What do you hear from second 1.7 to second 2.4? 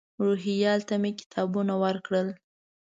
ورکړل.